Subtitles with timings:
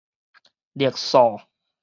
[0.73, 1.39] 曆數